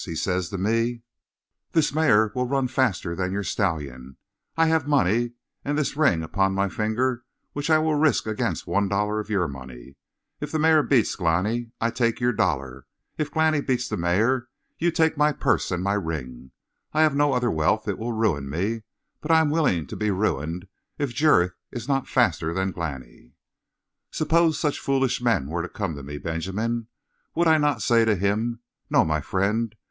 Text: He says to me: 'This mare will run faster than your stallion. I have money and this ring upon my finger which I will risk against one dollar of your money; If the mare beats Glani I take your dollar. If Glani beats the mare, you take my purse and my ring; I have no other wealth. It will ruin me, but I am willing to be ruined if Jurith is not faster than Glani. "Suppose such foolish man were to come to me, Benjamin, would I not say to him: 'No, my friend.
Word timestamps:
He 0.03 0.15
says 0.15 0.49
to 0.49 0.57
me: 0.57 1.03
'This 1.73 1.93
mare 1.93 2.31
will 2.33 2.47
run 2.47 2.67
faster 2.67 3.15
than 3.15 3.31
your 3.31 3.43
stallion. 3.43 4.17
I 4.57 4.65
have 4.65 4.87
money 4.87 5.33
and 5.63 5.77
this 5.77 5.95
ring 5.95 6.23
upon 6.23 6.55
my 6.55 6.69
finger 6.69 7.23
which 7.53 7.69
I 7.69 7.77
will 7.77 7.93
risk 7.93 8.25
against 8.25 8.65
one 8.65 8.87
dollar 8.89 9.19
of 9.19 9.29
your 9.29 9.47
money; 9.47 9.97
If 10.39 10.51
the 10.51 10.57
mare 10.57 10.81
beats 10.81 11.15
Glani 11.15 11.69
I 11.79 11.91
take 11.91 12.19
your 12.19 12.33
dollar. 12.33 12.87
If 13.19 13.29
Glani 13.29 13.61
beats 13.61 13.87
the 13.87 13.95
mare, 13.95 14.47
you 14.79 14.89
take 14.89 15.17
my 15.17 15.31
purse 15.33 15.69
and 15.69 15.83
my 15.83 15.93
ring; 15.93 16.49
I 16.93 17.01
have 17.03 17.15
no 17.15 17.33
other 17.33 17.51
wealth. 17.51 17.87
It 17.87 17.99
will 17.99 18.11
ruin 18.13 18.49
me, 18.49 18.81
but 19.21 19.29
I 19.29 19.39
am 19.39 19.51
willing 19.51 19.85
to 19.85 19.95
be 19.95 20.09
ruined 20.09 20.67
if 20.97 21.13
Jurith 21.13 21.53
is 21.69 21.87
not 21.87 22.07
faster 22.07 22.55
than 22.55 22.71
Glani. 22.71 23.33
"Suppose 24.09 24.57
such 24.57 24.79
foolish 24.79 25.21
man 25.21 25.45
were 25.45 25.61
to 25.61 25.69
come 25.69 25.93
to 25.93 26.01
me, 26.01 26.17
Benjamin, 26.17 26.87
would 27.35 27.47
I 27.47 27.59
not 27.59 27.83
say 27.83 28.03
to 28.03 28.15
him: 28.15 28.61
'No, 28.89 29.05
my 29.05 29.21
friend. 29.21 29.75